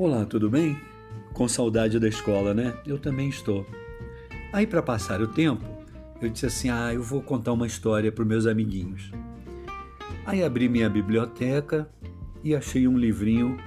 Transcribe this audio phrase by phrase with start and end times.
[0.00, 0.80] Olá, tudo bem?
[1.32, 2.72] Com saudade da escola, né?
[2.86, 3.66] Eu também estou.
[4.52, 5.64] Aí, para passar o tempo,
[6.22, 9.10] eu disse assim: ah, eu vou contar uma história para os meus amiguinhos.
[10.24, 11.90] Aí abri minha biblioteca
[12.44, 13.58] e achei um livrinho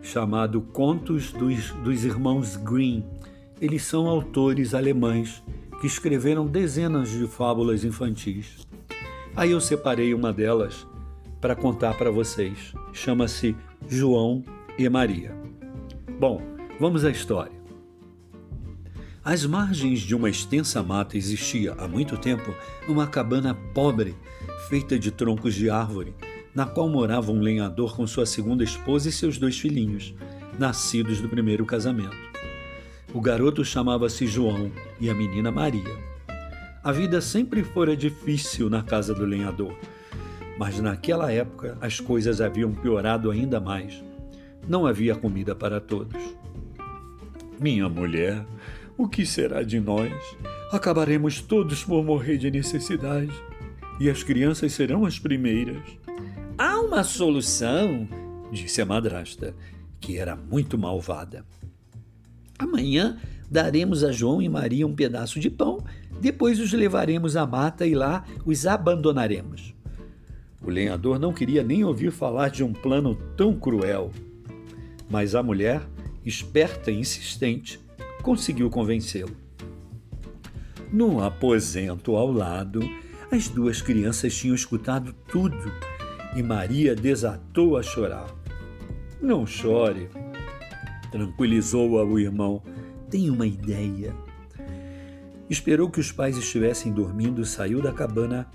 [0.00, 3.02] chamado Contos dos, dos Irmãos Grimm.
[3.60, 5.42] Eles são autores alemães
[5.80, 8.64] que escreveram dezenas de fábulas infantis.
[9.34, 10.86] Aí eu separei uma delas
[11.40, 12.72] para contar para vocês.
[12.92, 13.56] Chama-se
[13.88, 14.44] João
[14.78, 15.34] e Maria.
[16.18, 16.40] Bom,
[16.78, 17.52] vamos à história.
[19.24, 22.54] Às margens de uma extensa mata existia, há muito tempo,
[22.86, 24.14] uma cabana pobre,
[24.68, 26.14] feita de troncos de árvore,
[26.54, 30.14] na qual morava um lenhador com sua segunda esposa e seus dois filhinhos,
[30.56, 32.16] nascidos do primeiro casamento.
[33.12, 35.98] O garoto chamava-se João e a menina Maria.
[36.82, 39.76] A vida sempre fora difícil na casa do lenhador,
[40.56, 44.00] mas naquela época as coisas haviam piorado ainda mais
[44.68, 46.22] não havia comida para todos.
[47.60, 48.44] Minha mulher,
[48.96, 50.12] o que será de nós?
[50.72, 53.32] Acabaremos todos por morrer de necessidade
[54.00, 55.82] e as crianças serão as primeiras.
[56.58, 58.08] Há uma solução,
[58.50, 59.54] disse a madrasta,
[60.00, 61.44] que era muito malvada.
[62.58, 63.18] Amanhã
[63.50, 65.84] daremos a João e Maria um pedaço de pão,
[66.20, 69.74] depois os levaremos à mata e lá os abandonaremos.
[70.62, 74.10] O lenhador não queria nem ouvir falar de um plano tão cruel.
[75.08, 75.82] Mas a mulher,
[76.24, 77.80] esperta e insistente,
[78.22, 79.36] conseguiu convencê-lo.
[80.92, 82.80] No aposento ao lado,
[83.30, 85.72] as duas crianças tinham escutado tudo
[86.36, 88.26] e Maria desatou a chorar.
[89.20, 90.08] Não chore,
[91.10, 92.62] tranquilizou-a o irmão.
[93.08, 94.14] Tem uma ideia.
[95.48, 98.50] Esperou que os pais estivessem dormindo, saiu da cabana,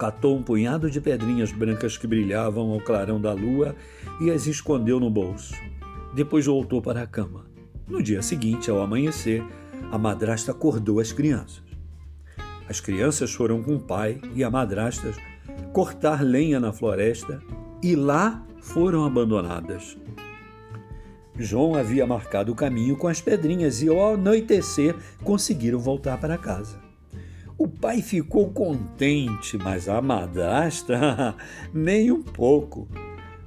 [0.00, 3.76] catou um punhado de pedrinhas brancas que brilhavam ao clarão da lua
[4.18, 5.54] e as escondeu no bolso.
[6.14, 7.44] Depois voltou para a cama.
[7.86, 9.44] No dia seguinte, ao amanhecer,
[9.92, 11.62] a madrasta acordou as crianças.
[12.66, 15.12] As crianças foram com o pai e a madrasta
[15.70, 17.42] cortar lenha na floresta
[17.82, 19.98] e lá foram abandonadas.
[21.38, 26.89] João havia marcado o caminho com as pedrinhas e, ao anoitecer, conseguiram voltar para casa.
[27.60, 31.36] O pai ficou contente, mas a madrasta
[31.74, 32.88] nem um pouco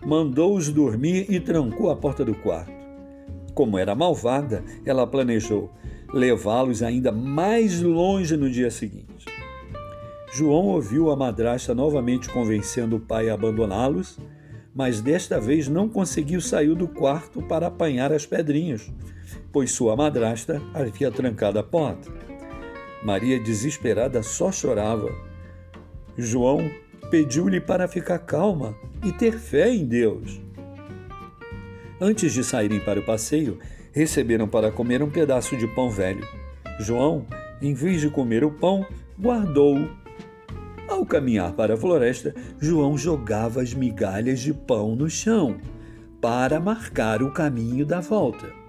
[0.06, 2.72] mandou-os dormir e trancou a porta do quarto.
[3.56, 5.72] Como era malvada, ela planejou
[6.14, 9.26] levá-los ainda mais longe no dia seguinte.
[10.32, 14.20] João ouviu a madrasta novamente convencendo o pai a abandoná-los,
[14.76, 18.94] mas desta vez não conseguiu sair do quarto para apanhar as pedrinhas,
[19.52, 22.33] pois sua madrasta havia trancado a porta.
[23.04, 25.12] Maria, desesperada, só chorava.
[26.18, 26.70] João
[27.10, 30.42] pediu-lhe para ficar calma e ter fé em Deus.
[32.00, 33.60] Antes de saírem para o passeio,
[33.92, 36.28] receberam para comer um pedaço de pão velho.
[36.80, 37.26] João,
[37.62, 38.86] em vez de comer o pão,
[39.20, 39.90] guardou-o.
[40.88, 45.58] Ao caminhar para a floresta, João jogava as migalhas de pão no chão
[46.20, 48.63] para marcar o caminho da volta.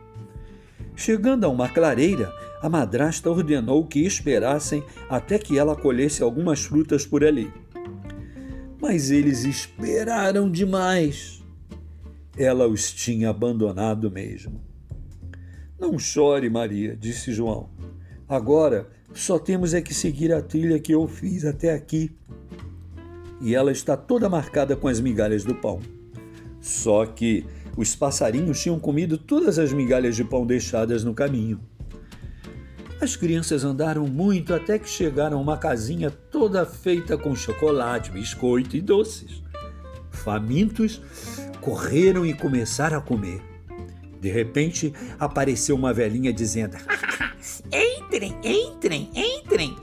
[0.96, 2.32] Chegando a uma clareira,
[2.62, 7.52] a madrasta ordenou que esperassem até que ela colhesse algumas frutas por ali
[8.84, 11.42] mas eles esperaram demais.
[12.36, 14.60] Ela os tinha abandonado mesmo.
[15.80, 17.70] Não chore, Maria, disse João.
[18.28, 22.14] Agora só temos é que seguir a trilha que eu fiz até aqui.
[23.40, 25.80] E ela está toda marcada com as migalhas do pão.
[26.60, 27.46] Só que
[27.76, 31.60] os passarinhos tinham comido todas as migalhas de pão deixadas no caminho.
[33.00, 38.76] As crianças andaram muito até que chegaram a uma casinha toda feita com chocolate, biscoito
[38.76, 39.42] e doces.
[40.10, 41.02] Famintos,
[41.60, 43.42] correram e começaram a comer.
[44.20, 46.76] De repente, apareceu uma velhinha dizendo:
[47.70, 49.76] Entrem, entrem, entrem,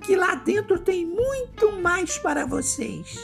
[0.00, 3.20] que lá dentro tem muito mais para vocês.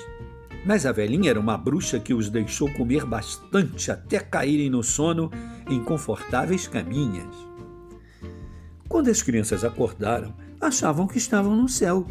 [0.67, 5.31] Mas a velhinha era uma bruxa que os deixou comer bastante até caírem no sono
[5.71, 7.37] em confortáveis caminhas.
[8.89, 12.05] Quando as crianças acordaram, achavam que estavam no céu.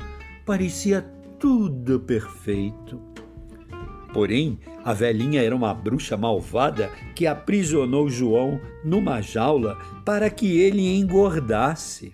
[0.46, 1.02] Parecia
[1.38, 3.02] tudo perfeito.
[4.14, 10.96] Porém, a velhinha era uma bruxa malvada que aprisionou João numa jaula para que ele
[10.96, 12.14] engordasse.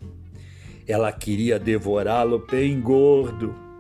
[0.88, 3.71] Ela queria devorá-lo bem gordo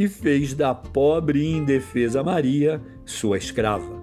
[0.00, 4.02] e fez da pobre e indefesa Maria sua escrava.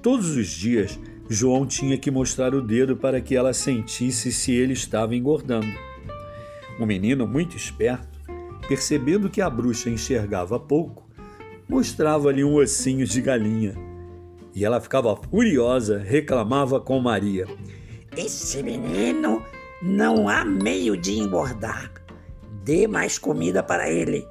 [0.00, 4.72] Todos os dias, João tinha que mostrar o dedo para que ela sentisse se ele
[4.72, 5.66] estava engordando.
[6.78, 8.20] O menino, muito esperto,
[8.68, 11.10] percebendo que a bruxa enxergava pouco,
[11.68, 13.74] mostrava-lhe um ossinho de galinha.
[14.54, 17.48] e ela ficava furiosa, reclamava com Maria:
[18.16, 19.42] Esse menino
[19.82, 21.90] não há meio de engordar.
[22.62, 24.26] Dê mais comida para ele.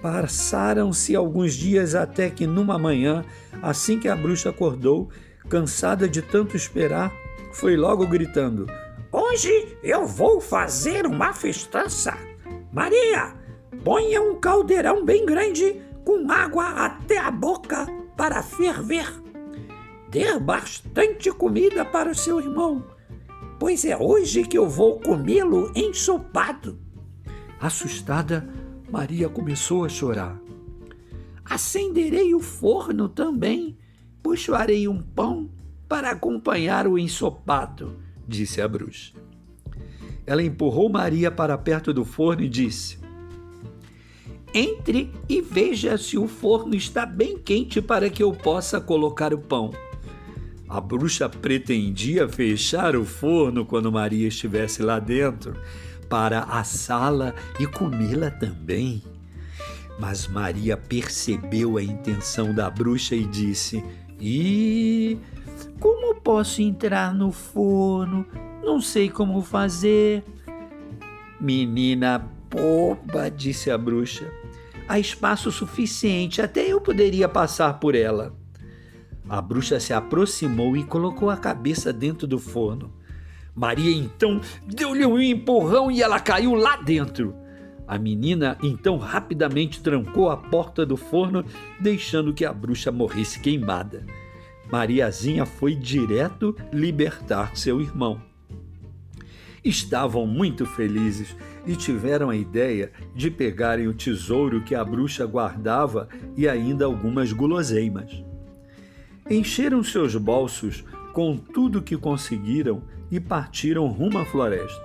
[0.00, 3.24] Passaram-se alguns dias até que, numa manhã,
[3.62, 5.08] assim que a bruxa acordou,
[5.48, 7.12] cansada de tanto esperar,
[7.52, 8.66] foi logo gritando:
[9.12, 12.16] Hoje eu vou fazer uma festança.
[12.72, 13.34] Maria,
[13.84, 17.86] ponha um caldeirão bem grande com água até a boca
[18.16, 19.06] para ferver.
[20.08, 22.84] Dê bastante comida para o seu irmão,
[23.58, 26.78] pois é hoje que eu vou comê-lo ensopado.
[27.62, 28.44] Assustada,
[28.90, 30.36] Maria começou a chorar.
[31.44, 33.78] Acenderei o forno também,
[34.20, 35.48] pois farei um pão
[35.88, 39.12] para acompanhar o ensopado, disse a bruxa.
[40.26, 42.98] Ela empurrou Maria para perto do forno e disse:
[44.52, 49.38] Entre e veja se o forno está bem quente para que eu possa colocar o
[49.38, 49.70] pão.
[50.72, 55.54] A bruxa pretendia fechar o forno quando Maria estivesse lá dentro,
[56.08, 59.02] para assá-la e comê-la também.
[60.00, 63.84] Mas Maria percebeu a intenção da bruxa e disse:
[64.18, 65.18] E
[65.78, 68.24] como posso entrar no forno?
[68.64, 70.24] Não sei como fazer.
[71.38, 72.18] Menina
[72.50, 74.32] boba, disse a bruxa.
[74.88, 78.40] Há espaço suficiente, até eu poderia passar por ela.
[79.28, 82.92] A bruxa se aproximou e colocou a cabeça dentro do forno.
[83.54, 87.34] Maria então deu-lhe um empurrão e ela caiu lá dentro.
[87.86, 91.44] A menina então rapidamente trancou a porta do forno,
[91.78, 94.06] deixando que a bruxa morresse queimada.
[94.70, 98.22] Mariazinha foi direto libertar seu irmão.
[99.62, 101.36] Estavam muito felizes
[101.66, 107.32] e tiveram a ideia de pegarem o tesouro que a bruxa guardava e ainda algumas
[107.32, 108.24] guloseimas.
[109.32, 110.84] Encheram seus bolsos
[111.14, 114.84] com tudo que conseguiram e partiram rumo à floresta.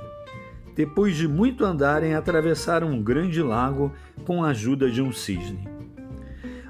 [0.74, 3.92] Depois de muito andarem, atravessaram um grande lago
[4.24, 5.68] com a ajuda de um cisne.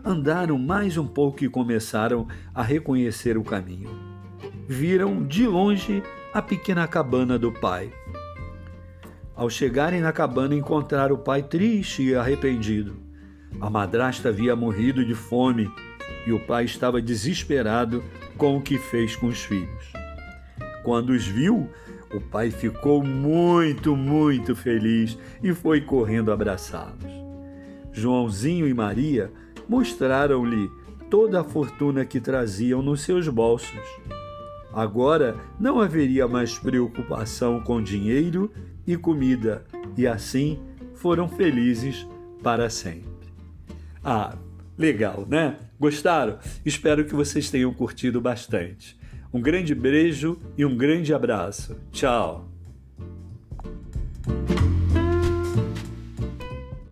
[0.03, 3.91] Andaram mais um pouco e começaram a reconhecer o caminho.
[4.68, 6.01] Viram de longe
[6.33, 7.94] a pequena cabana do pai.
[9.35, 13.06] Ao chegarem na cabana, encontraram o pai triste e arrependido.
[13.59, 15.71] A madrasta havia morrido de fome
[16.25, 18.03] e o pai estava desesperado
[18.38, 19.91] com o que fez com os filhos.
[20.83, 21.69] Quando os viu,
[22.13, 27.11] o pai ficou muito, muito feliz e foi correndo abraçá-los.
[27.91, 29.31] Joãozinho e Maria
[29.67, 30.69] mostraram-lhe
[31.09, 33.79] toda a fortuna que traziam nos seus bolsos.
[34.71, 38.51] Agora não haveria mais preocupação com dinheiro
[38.85, 39.65] e comida,
[39.97, 40.59] e assim
[40.93, 42.07] foram felizes
[42.43, 43.16] para sempre.
[44.09, 44.38] Ah,
[44.77, 45.57] legal, né?
[45.77, 46.39] Gostaram?
[46.65, 48.98] Espero que vocês tenham curtido bastante.
[49.33, 51.77] Um grande beijo e um grande abraço.
[51.92, 52.56] Tchau!